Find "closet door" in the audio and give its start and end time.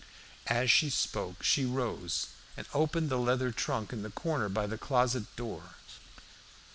4.79-5.75